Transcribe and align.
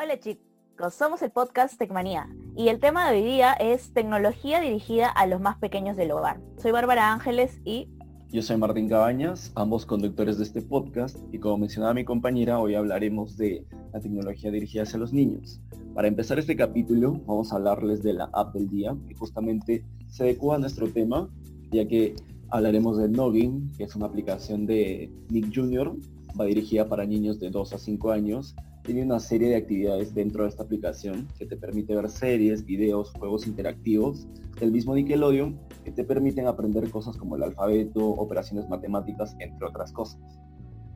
Hola 0.00 0.20
chicos, 0.20 0.94
somos 0.94 1.22
el 1.22 1.32
podcast 1.32 1.76
Tecmanía 1.76 2.28
y 2.54 2.68
el 2.68 2.78
tema 2.78 3.10
de 3.10 3.16
hoy 3.16 3.24
día 3.24 3.52
es 3.54 3.92
tecnología 3.92 4.60
dirigida 4.60 5.08
a 5.08 5.26
los 5.26 5.40
más 5.40 5.58
pequeños 5.58 5.96
del 5.96 6.12
hogar. 6.12 6.40
Soy 6.62 6.70
Bárbara 6.70 7.12
Ángeles 7.12 7.60
y... 7.64 7.88
Yo 8.30 8.40
soy 8.42 8.58
Martín 8.58 8.88
Cabañas, 8.88 9.50
ambos 9.56 9.86
conductores 9.86 10.38
de 10.38 10.44
este 10.44 10.62
podcast 10.62 11.18
y 11.32 11.40
como 11.40 11.58
mencionaba 11.58 11.94
mi 11.94 12.04
compañera, 12.04 12.60
hoy 12.60 12.76
hablaremos 12.76 13.36
de 13.36 13.66
la 13.92 13.98
tecnología 13.98 14.52
dirigida 14.52 14.84
hacia 14.84 15.00
los 15.00 15.12
niños. 15.12 15.60
Para 15.94 16.06
empezar 16.06 16.38
este 16.38 16.54
capítulo 16.54 17.20
vamos 17.26 17.52
a 17.52 17.56
hablarles 17.56 18.00
de 18.04 18.12
la 18.12 18.30
app 18.32 18.54
del 18.54 18.68
día 18.68 18.96
que 19.08 19.16
justamente 19.16 19.84
se 20.06 20.22
adecua 20.22 20.54
a 20.54 20.58
nuestro 20.58 20.88
tema 20.92 21.28
ya 21.72 21.88
que 21.88 22.14
hablaremos 22.50 22.98
de 22.98 23.08
Noggin, 23.08 23.72
que 23.76 23.82
es 23.82 23.96
una 23.96 24.06
aplicación 24.06 24.64
de 24.64 25.10
Nick 25.28 25.52
Jr., 25.52 25.92
va 26.40 26.44
dirigida 26.44 26.88
para 26.88 27.04
niños 27.04 27.40
de 27.40 27.50
2 27.50 27.72
a 27.72 27.78
5 27.78 28.12
años 28.12 28.54
tiene 28.88 29.02
una 29.02 29.20
serie 29.20 29.50
de 29.50 29.56
actividades 29.56 30.14
dentro 30.14 30.44
de 30.44 30.48
esta 30.48 30.62
aplicación 30.62 31.28
que 31.38 31.44
te 31.44 31.58
permite 31.58 31.94
ver 31.94 32.08
series, 32.08 32.64
videos, 32.64 33.12
juegos 33.18 33.46
interactivos 33.46 34.26
del 34.58 34.72
mismo 34.72 34.94
Nickelodeon 34.94 35.58
que 35.84 35.92
te 35.92 36.04
permiten 36.04 36.46
aprender 36.46 36.90
cosas 36.90 37.14
como 37.18 37.36
el 37.36 37.42
alfabeto, 37.42 38.02
operaciones 38.08 38.66
matemáticas, 38.70 39.36
entre 39.40 39.66
otras 39.66 39.92
cosas. 39.92 40.18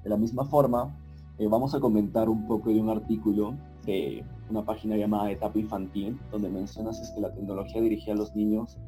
De 0.04 0.08
la 0.08 0.16
misma 0.16 0.46
forma, 0.46 0.98
eh, 1.38 1.46
vamos 1.46 1.74
a 1.74 1.80
comentar 1.80 2.30
un 2.30 2.46
poco 2.46 2.70
de 2.70 2.80
un 2.80 2.88
artículo 2.88 3.58
de 3.84 4.24
una 4.48 4.64
página 4.64 4.96
llamada 4.96 5.30
Etapa 5.30 5.58
Infantil, 5.58 6.18
donde 6.30 6.48
mencionas 6.48 6.98
es 6.98 7.10
que 7.10 7.20
la 7.20 7.34
tecnología 7.34 7.82
dirigida 7.82 8.14
a 8.14 8.16
los 8.16 8.34
niños 8.34 8.78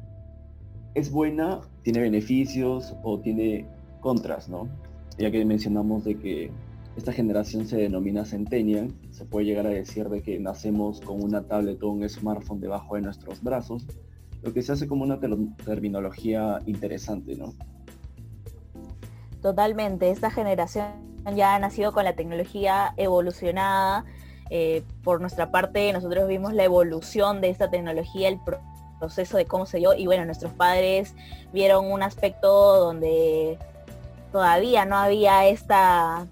es 0.95 1.11
buena, 1.11 1.61
tiene 1.83 1.99
beneficios 1.99 2.95
o 3.03 3.19
tiene 3.19 3.67
contras, 4.01 4.49
¿no? 4.49 4.67
Ya 5.19 5.29
que 5.29 5.45
mencionamos 5.45 6.05
de 6.05 6.17
que 6.17 6.51
esta 6.95 7.11
generación 7.11 7.67
se 7.67 7.77
denomina 7.77 8.25
Centennial. 8.25 8.93
Se 9.11 9.25
puede 9.25 9.45
llegar 9.45 9.67
a 9.67 9.69
decir 9.69 10.07
de 10.09 10.21
que 10.21 10.39
nacemos 10.39 11.01
con 11.01 11.21
una 11.21 11.43
tablet 11.43 11.81
o 11.83 11.89
un 11.89 12.07
smartphone 12.07 12.61
debajo 12.61 12.95
de 12.95 13.01
nuestros 13.01 13.43
brazos, 13.43 13.85
lo 14.41 14.53
que 14.53 14.61
se 14.61 14.71
hace 14.71 14.87
como 14.87 15.03
una 15.03 15.19
terminología 15.19 16.59
interesante, 16.65 17.35
¿no? 17.35 17.53
Totalmente. 19.41 20.09
Esta 20.09 20.31
generación 20.31 20.87
ya 21.35 21.55
ha 21.55 21.59
nacido 21.59 21.91
con 21.91 22.03
la 22.05 22.15
tecnología 22.15 22.93
evolucionada. 22.97 24.05
Eh, 24.49 24.83
por 25.03 25.19
nuestra 25.19 25.51
parte, 25.51 25.91
nosotros 25.91 26.27
vimos 26.27 26.53
la 26.53 26.63
evolución 26.63 27.41
de 27.41 27.49
esta 27.49 27.69
tecnología, 27.69 28.29
el 28.29 28.39
proceso 28.99 29.37
de 29.37 29.45
cómo 29.45 29.65
se 29.65 29.79
dio, 29.79 29.93
y 29.93 30.05
bueno, 30.05 30.25
nuestros 30.25 30.53
padres 30.53 31.15
vieron 31.51 31.91
un 31.91 32.03
aspecto 32.03 32.79
donde 32.79 33.57
todavía 34.35 34.83
no 34.83 34.97
había 34.97 35.47
esta, 35.47 36.27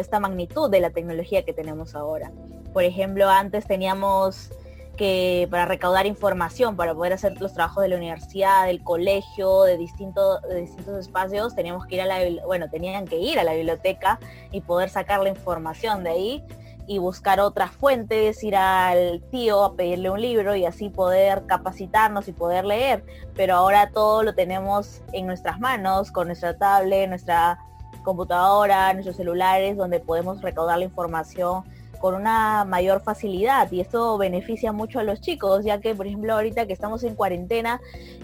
esta 0.00 0.18
magnitud 0.18 0.68
de 0.68 0.80
la 0.80 0.90
tecnología 0.90 1.44
que 1.44 1.52
tenemos 1.52 1.94
ahora. 1.94 2.32
Por 2.72 2.82
ejemplo, 2.82 3.30
antes 3.30 3.64
teníamos 3.64 4.50
que 4.96 5.46
para 5.52 5.64
recaudar 5.64 6.04
información, 6.04 6.74
para 6.74 6.94
poder 6.94 7.12
hacer 7.12 7.40
los 7.40 7.54
trabajos 7.54 7.84
de 7.84 7.90
la 7.90 7.96
universidad, 7.96 8.66
del 8.66 8.82
colegio, 8.82 9.62
de, 9.62 9.78
distintos 9.78 10.42
de 10.42 10.62
distintos 10.62 10.98
espacios, 10.98 11.54
teníamos 11.54 11.86
que 11.86 11.94
ir 11.94 12.00
a 12.00 12.06
la, 12.06 12.18
bueno, 12.44 12.68
tenían 12.68 13.06
que 13.06 13.18
ir 13.18 13.38
a 13.38 13.44
la 13.44 13.54
biblioteca 13.54 14.18
y 14.50 14.60
poder 14.60 14.90
sacar 14.90 15.22
la 15.22 15.28
información 15.28 16.02
de 16.02 16.10
ahí 16.10 16.44
y 16.86 16.98
buscar 16.98 17.40
otras 17.40 17.72
fuentes, 17.72 18.42
ir 18.42 18.56
al 18.56 19.22
tío 19.30 19.64
a 19.64 19.74
pedirle 19.74 20.10
un 20.10 20.20
libro 20.20 20.54
y 20.54 20.66
así 20.66 20.90
poder 20.90 21.46
capacitarnos 21.46 22.28
y 22.28 22.32
poder 22.32 22.64
leer. 22.64 23.04
Pero 23.34 23.54
ahora 23.54 23.90
todo 23.90 24.22
lo 24.22 24.34
tenemos 24.34 25.02
en 25.12 25.26
nuestras 25.26 25.60
manos, 25.60 26.10
con 26.10 26.26
nuestra 26.26 26.56
tablet, 26.56 27.08
nuestra 27.08 27.58
computadora, 28.04 28.92
nuestros 28.92 29.16
celulares, 29.16 29.76
donde 29.76 30.00
podemos 30.00 30.42
recaudar 30.42 30.78
la 30.78 30.84
información 30.84 31.64
con 31.98 32.14
una 32.14 32.64
mayor 32.64 33.02
facilidad 33.02 33.70
y 33.72 33.80
esto 33.80 34.18
beneficia 34.18 34.72
mucho 34.72 35.00
a 35.00 35.02
los 35.04 35.20
chicos, 35.20 35.64
ya 35.64 35.80
que 35.80 35.94
por 35.94 36.06
ejemplo 36.06 36.34
ahorita 36.34 36.66
que 36.66 36.72
estamos 36.72 37.04
en 37.04 37.14
cuarentena 37.14 37.80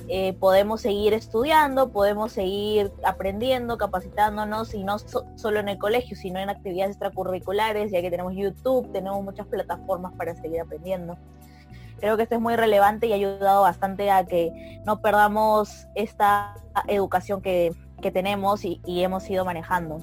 eh, 0.08 0.32
podemos 0.34 0.81
seguir 0.81 1.14
estudiando, 1.14 1.91
podemos 1.91 2.32
seguir 2.32 2.91
aprendiendo, 3.04 3.78
capacitándonos 3.78 4.75
y 4.75 4.82
no 4.82 4.97
solo 4.98 5.60
en 5.60 5.69
el 5.69 5.78
colegio, 5.78 6.16
sino 6.16 6.41
en 6.41 6.50
actividades 6.50 6.92
extracurriculares, 6.92 7.92
ya 7.92 8.00
que 8.00 8.10
tenemos 8.10 8.34
YouTube, 8.34 8.91
tenemos 8.92 9.22
muchas 9.22 9.47
plataformas 9.47 10.12
para 10.14 10.34
seguir 10.34 10.60
aprendiendo. 10.60 11.16
Creo 12.00 12.16
que 12.16 12.22
esto 12.22 12.34
es 12.34 12.41
muy 12.41 12.56
relevante 12.56 13.06
y 13.06 13.12
ha 13.12 13.16
ayudado 13.16 13.62
bastante 13.62 14.10
a 14.10 14.25
que 14.25 14.80
no 14.86 15.00
perdamos 15.03 15.86
esta 15.94 16.56
educación 16.88 17.42
que, 17.42 17.75
tenemos 18.12 18.64
y, 18.64 18.80
hemos 18.86 19.28
ido 19.28 19.44
manejando. 19.44 19.98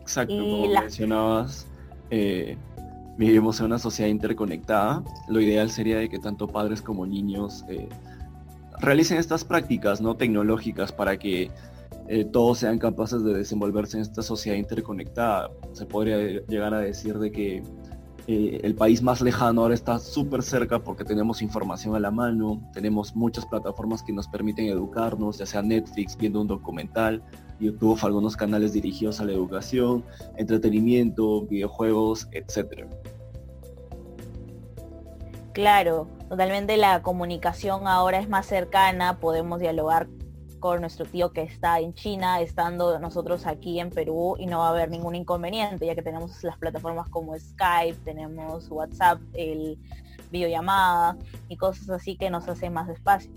Exacto, 0.00 0.34
como 0.34 0.68
mencionabas, 0.68 1.66
eh, 2.10 2.56
vivimos 3.16 3.60
en 3.60 3.66
una 3.66 3.78
sociedad 3.78 4.10
interconectada. 4.10 5.02
Lo 5.28 5.40
ideal 5.40 5.70
sería 5.70 5.98
de 5.98 6.08
que 6.08 6.18
tanto 6.18 6.46
padres 6.46 6.82
como 6.82 7.06
niños 7.06 7.64
eh, 7.68 7.88
realicen 8.80 9.18
estas 9.18 9.44
prácticas 9.44 10.00
no 10.00 10.16
tecnológicas 10.16 10.92
para 10.92 11.18
que 11.18 11.50
eh, 12.08 12.24
todos 12.24 12.58
sean 12.58 12.78
capaces 12.78 13.22
de 13.24 13.34
desenvolverse 13.34 13.96
en 13.96 14.02
esta 14.02 14.22
sociedad 14.22 14.56
interconectada. 14.56 15.50
Se 15.72 15.86
podría 15.86 16.18
llegar 16.46 16.74
a 16.74 16.80
decir 16.80 17.18
de 17.18 17.32
que 17.32 17.62
eh, 18.28 18.60
el 18.62 18.74
país 18.74 19.02
más 19.02 19.20
lejano 19.20 19.62
ahora 19.62 19.74
está 19.74 19.98
súper 19.98 20.42
cerca 20.42 20.82
porque 20.82 21.04
tenemos 21.04 21.42
información 21.42 21.94
a 21.94 22.00
la 22.00 22.10
mano, 22.10 22.60
tenemos 22.72 23.14
muchas 23.14 23.46
plataformas 23.46 24.02
que 24.02 24.12
nos 24.12 24.26
permiten 24.28 24.66
educarnos, 24.66 25.38
ya 25.38 25.46
sea 25.46 25.62
Netflix 25.62 26.16
viendo 26.16 26.40
un 26.40 26.48
documental, 26.48 27.22
YouTube, 27.60 27.98
algunos 28.02 28.36
canales 28.36 28.72
dirigidos 28.72 29.20
a 29.20 29.24
la 29.24 29.32
educación, 29.32 30.04
entretenimiento, 30.36 31.42
videojuegos, 31.42 32.28
etc. 32.32 32.86
Claro, 35.52 36.08
totalmente 36.28 36.76
la 36.76 37.02
comunicación 37.02 37.88
ahora 37.88 38.18
es 38.18 38.28
más 38.28 38.46
cercana, 38.46 39.18
podemos 39.18 39.60
dialogar 39.60 40.06
con 40.60 40.80
nuestro 40.80 41.06
tío 41.06 41.32
que 41.32 41.42
está 41.42 41.80
en 41.80 41.94
China, 41.94 42.40
estando 42.40 42.98
nosotros 42.98 43.46
aquí 43.46 43.78
en 43.80 43.90
Perú 43.90 44.36
y 44.38 44.46
no 44.46 44.58
va 44.58 44.68
a 44.68 44.70
haber 44.70 44.90
ningún 44.90 45.14
inconveniente, 45.14 45.86
ya 45.86 45.94
que 45.94 46.02
tenemos 46.02 46.42
las 46.42 46.58
plataformas 46.58 47.08
como 47.08 47.38
Skype, 47.38 47.98
tenemos 48.04 48.68
WhatsApp, 48.70 49.20
el 49.32 49.78
videollamada 50.30 51.16
y 51.48 51.56
cosas 51.56 51.88
así 51.90 52.16
que 52.16 52.30
nos 52.30 52.48
hacen 52.48 52.72
más 52.72 52.88
espacio 52.88 53.30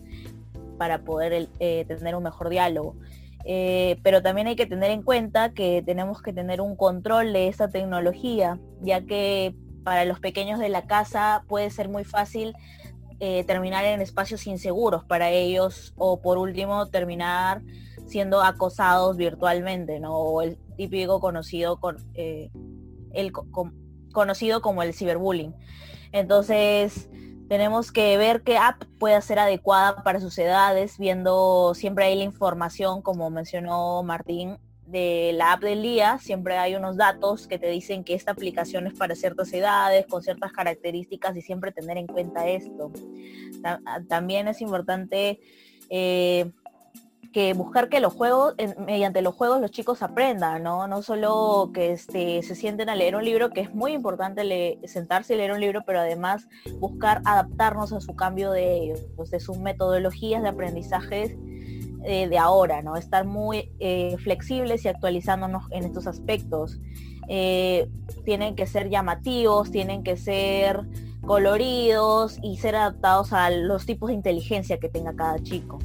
para 0.78 1.04
poder 1.04 1.50
eh, 1.60 1.86
tener 1.86 2.16
un 2.16 2.24
mejor 2.24 2.50
diálogo. 2.50 2.96
Eh, 3.46 4.00
pero 4.04 4.22
también 4.22 4.48
hay 4.48 4.56
que 4.56 4.66
tener 4.66 4.92
en 4.92 5.02
cuenta 5.02 5.54
que 5.54 5.82
tenemos 5.86 6.22
que 6.22 6.34
tener 6.34 6.62
un 6.62 6.76
control 6.76 7.34
de 7.34 7.48
esta 7.48 7.70
tecnología, 7.70 8.60
ya 8.82 9.02
que 9.02 9.56
para 9.84 10.06
los 10.06 10.20
pequeños 10.20 10.60
de 10.60 10.70
la 10.70 10.88
casa 10.88 11.46
puede 11.48 11.70
ser 11.70 11.90
muy 11.90 12.04
fácil 12.04 12.54
eh, 13.22 13.44
terminar 13.46 13.86
en 13.86 14.02
espacios 14.02 14.48
inseguros 14.48 15.04
para 15.04 15.30
ellos 15.30 15.94
o 15.98 16.22
por 16.22 16.38
último 16.38 16.88
terminar 16.88 17.62
siendo 18.06 18.42
acosados 18.42 19.18
virtualmente, 19.18 20.00
¿no? 20.00 20.16
O 20.16 20.42
el 20.42 20.58
típico 20.78 21.20
conocido 21.20 21.80
con 21.80 21.98
eh, 22.14 22.50
el 23.14 23.32
conocido 24.12 24.62
como 24.62 24.84
el 24.84 24.94
ciberbullying. 24.94 25.54
Entonces, 26.12 27.10
tenemos 27.50 27.92
que 27.92 28.16
ver 28.18 28.44
qué 28.44 28.58
app 28.58 28.84
puede 29.00 29.20
ser 29.24 29.40
adecuada 29.40 30.04
para 30.04 30.22
sus 30.22 30.38
edades, 30.38 31.00
viendo 31.00 31.74
siempre 31.74 32.06
ahí 32.06 32.16
la 32.16 32.24
información, 32.24 33.02
como 33.02 33.30
mencionó 33.32 34.04
Martín, 34.04 34.58
de 34.86 35.32
la 35.34 35.54
app 35.54 35.62
del 35.62 35.82
día, 35.82 36.20
siempre 36.20 36.58
hay 36.58 36.76
unos 36.76 36.96
datos 36.96 37.48
que 37.48 37.60
te 37.60 37.70
dicen 37.70 38.04
que 38.04 38.14
esta 38.14 38.32
aplicación 38.32 38.88
es 38.88 38.94
para 38.94 39.16
ciertas 39.16 39.52
edades, 39.54 40.06
con 40.08 40.24
ciertas 40.24 40.52
características 40.52 41.36
y 41.36 41.42
siempre 41.42 41.72
tener 41.72 41.98
en 41.98 42.08
cuenta 42.08 42.48
esto. 42.48 42.92
También 44.08 44.48
es 44.48 44.62
importante 44.62 45.40
eh, 45.90 46.52
que 47.32 47.54
buscar 47.54 47.90
que 47.90 48.00
los 48.00 48.14
juegos, 48.14 48.56
mediante 48.78 49.22
los 49.22 49.36
juegos 49.36 49.62
los 49.62 49.72
chicos 49.72 50.02
aprendan, 50.02 50.64
¿no? 50.64 50.88
No 50.88 51.02
solo 51.02 51.72
que 51.74 51.92
este, 51.92 52.42
se 52.42 52.56
sienten 52.56 52.90
a 52.90 52.96
leer 52.96 53.16
un 53.16 53.24
libro, 53.24 53.52
que 53.52 53.62
es 53.62 53.74
muy 53.74 53.94
importante 53.94 54.80
sentarse 54.86 55.34
y 55.34 55.38
leer 55.38 55.52
un 55.52 55.60
libro, 55.60 55.84
pero 55.86 56.00
además 56.00 56.48
buscar 56.80 57.22
adaptarnos 57.26 57.94
a 57.94 58.02
su 58.02 58.16
cambio 58.16 58.52
de, 58.52 58.94
pues, 59.16 59.30
de 59.30 59.40
sus 59.40 59.60
metodologías 59.60 60.42
de 60.42 60.50
aprendizaje 60.50 61.38
eh, 62.04 62.28
de 62.28 62.38
ahora, 62.38 62.82
¿no? 62.82 62.96
Estar 62.96 63.26
muy 63.26 63.72
eh, 63.80 64.16
flexibles 64.24 64.86
y 64.86 64.88
actualizándonos 64.88 65.66
en 65.72 65.84
estos 65.84 66.08
aspectos. 66.08 66.80
Eh, 67.28 67.88
tienen 68.26 68.56
que 68.56 68.66
ser 68.66 68.90
llamativos, 68.90 69.70
tienen 69.70 70.04
que 70.04 70.18
ser 70.18 70.88
coloridos 71.22 72.40
y 72.42 72.58
ser 72.58 72.76
adaptados 72.76 73.34
a 73.34 73.52
los 73.52 73.86
tipos 73.86 74.08
de 74.08 74.16
inteligencia 74.16 74.80
que 74.80 74.90
tenga 74.90 75.14
cada 75.16 75.38
chico. 75.44 75.78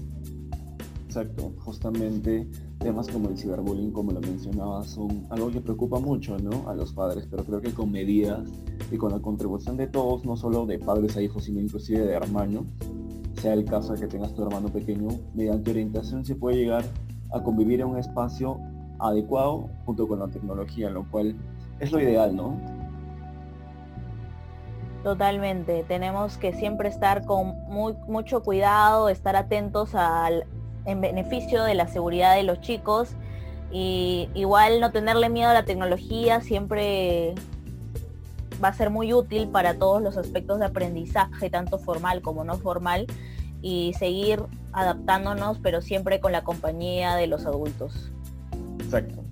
Exacto, 1.17 1.53
justamente 1.61 2.45
temas 2.81 3.07
como 3.07 3.29
el 3.29 3.39
ciberbullying, 3.39 3.93
como 3.93 4.11
lo 4.11 4.21
mencionaba, 4.21 4.83
son 4.83 5.29
algo 5.31 5.49
que 5.53 5.61
preocupa 5.61 6.01
mucho 6.01 6.37
¿no? 6.39 6.69
a 6.69 6.75
los 6.75 6.93
padres, 6.93 7.29
pero 7.31 7.45
creo 7.45 7.61
que 7.61 7.73
con 7.73 7.93
medidas 7.93 8.51
y 8.91 8.97
con 8.97 9.13
la 9.13 9.21
contribución 9.21 9.77
de 9.77 9.87
todos, 9.87 10.25
no 10.25 10.37
solo 10.37 10.67
de 10.67 10.81
padres 10.81 11.17
a 11.17 11.23
hijos, 11.23 11.45
sino 11.45 11.61
inclusive 11.61 12.01
de 12.01 12.15
hermanos, 12.15 12.65
sea 13.35 13.53
el 13.53 13.65
caso 13.65 13.93
de 13.93 14.01
que 14.01 14.07
tengas 14.09 14.35
tu 14.35 14.43
hermano 14.43 14.71
pequeño, 14.71 15.07
mediante 15.35 15.71
orientación 15.71 16.25
se 16.25 16.35
puede 16.35 16.57
llegar 16.57 16.85
a 17.33 17.41
convivir 17.45 17.81
en 17.81 17.87
un 17.87 17.99
espacio 17.99 18.59
adecuado 18.99 19.69
junto 19.87 20.09
con 20.09 20.19
la 20.19 20.27
tecnología, 20.27 20.91
lo 20.91 21.09
cual 21.13 21.37
es 21.79 21.93
lo 21.93 22.01
ideal, 22.01 22.35
¿no? 22.35 22.59
Totalmente, 25.05 25.85
tenemos 25.87 26.39
que 26.39 26.53
siempre 26.55 26.89
estar 26.89 27.25
con 27.25 27.57
muy, 27.69 27.95
mucho 28.09 28.43
cuidado, 28.43 29.11
estar 29.11 29.37
atentos 29.37 29.95
al 29.95 30.47
en 30.87 31.01
beneficio 31.01 31.65
de 31.65 31.75
la 31.75 31.89
seguridad 31.89 32.37
de 32.37 32.43
los 32.43 32.61
chicos 32.61 33.11
y 33.73 34.29
igual 34.35 34.81
no 34.81 34.93
tenerle 34.93 35.29
miedo 35.29 35.51
a 35.51 35.55
la 35.55 35.65
tecnología 35.65 36.41
siempre 36.41 37.35
va 38.63 38.69
a 38.69 38.73
ser 38.73 38.91
muy 38.91 39.13
útil 39.13 39.49
para 39.49 39.75
todos 39.75 40.01
los 40.01 40.17
aspectos 40.17 40.59
de 40.59 40.67
aprendizaje, 40.67 41.51
tanto 41.51 41.79
formal 41.79 42.23
como 42.23 42.45
no 42.45 42.57
formal, 42.57 43.07
y 43.63 43.95
seguir 43.99 44.43
adaptándonos, 44.73 45.59
pero 45.59 45.81
siempre 45.81 46.21
con 46.21 46.33
la 46.33 46.45
compañía 46.45 47.17
de 47.17 47.27
los 47.27 47.47
adultos. 47.47 48.13
Exacto. 48.79 49.23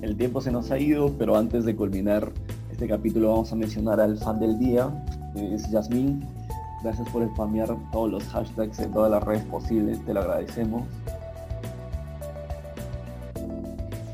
El 0.00 0.16
tiempo 0.16 0.40
se 0.40 0.50
nos 0.50 0.70
ha 0.70 0.78
ido, 0.78 1.12
pero 1.18 1.36
antes 1.36 1.64
de 1.64 1.76
culminar 1.76 2.30
este 2.70 2.88
capítulo 2.88 3.30
vamos 3.30 3.52
a 3.52 3.56
mencionar 3.56 4.00
al 4.00 4.16
fan 4.16 4.40
del 4.40 4.58
día, 4.58 4.88
es 5.36 5.70
Yasmín. 5.70 6.24
Gracias 6.82 7.08
por 7.10 7.26
spamear 7.28 7.76
todos 7.92 8.10
los 8.10 8.24
hashtags 8.24 8.78
en 8.78 8.92
todas 8.92 9.10
las 9.10 9.22
redes 9.22 9.44
posibles, 9.44 10.04
te 10.04 10.14
lo 10.14 10.20
agradecemos. 10.20 10.82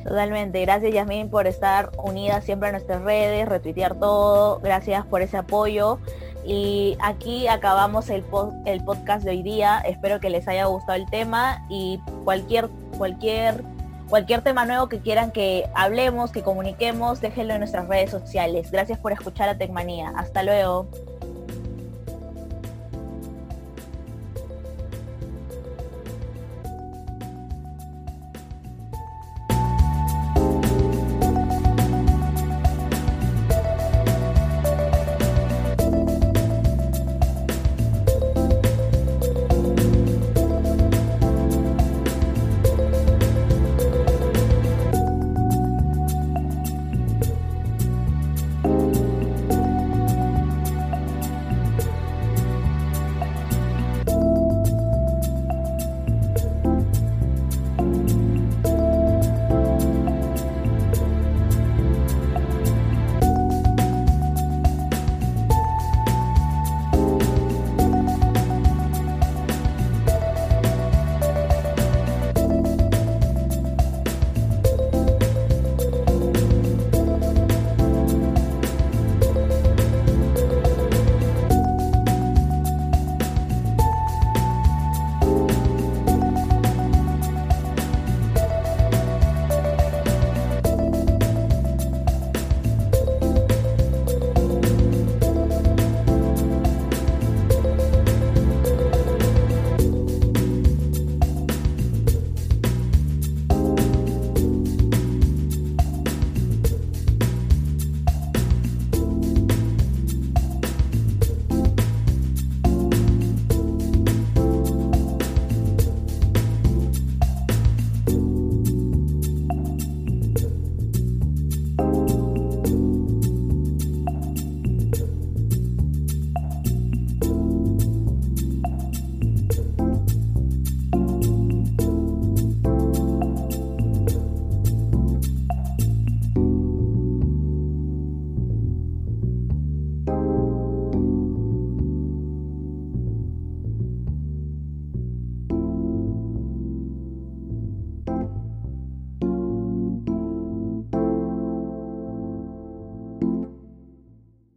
Totalmente. 0.07 0.61
Gracias 0.61 0.95
Yasmin 0.95 1.31
por 1.31 1.49
estar 1.49 1.91
unida 2.03 2.41
siempre 2.41 2.69
a 2.69 2.73
nuestras 2.73 3.03
redes, 3.03 3.49
retuitear 3.49 3.97
todo. 3.97 4.61
Gracias 4.61 5.05
por 5.07 5.21
ese 5.21 5.37
apoyo. 5.37 5.99
Y 6.45 6.97
aquí 7.01 7.49
acabamos 7.49 8.09
el, 8.09 8.25
el 8.67 8.85
podcast 8.85 9.25
de 9.25 9.31
hoy 9.31 9.43
día. 9.43 9.81
Espero 9.81 10.21
que 10.21 10.31
les 10.31 10.47
haya 10.47 10.67
gustado 10.67 10.95
el 10.95 11.07
tema 11.07 11.67
y 11.69 12.01
cualquier, 12.23 12.69
cualquier, 12.97 13.65
cualquier 14.09 14.43
tema 14.43 14.65
nuevo 14.65 14.89
que 14.89 15.01
quieran 15.01 15.33
que 15.33 15.69
hablemos, 15.75 16.31
que 16.31 16.43
comuniquemos, 16.43 17.21
déjenlo 17.21 17.55
en 17.55 17.59
nuestras 17.59 17.89
redes 17.89 18.13
sociales. 18.13 18.71
Gracias 18.71 19.01
por 19.01 19.11
escuchar 19.11 19.49
a 19.49 19.59
Tecmanía. 19.59 20.13
Hasta 20.17 20.45
luego. 20.45 20.87